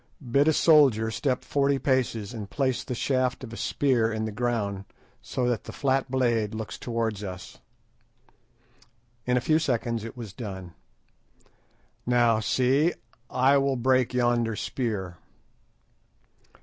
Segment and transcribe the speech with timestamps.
[0.31, 4.31] Bid a soldier step forty paces and place the shaft of a spear in the
[4.31, 4.85] ground
[5.21, 7.59] so that the flat blade looks towards us."
[9.27, 10.73] In a few seconds it was done.
[12.07, 12.95] "Now, see,
[13.29, 15.17] I will break yonder spear."